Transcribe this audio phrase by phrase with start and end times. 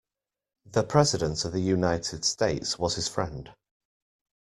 [0.65, 3.53] The President of the United States was his friend.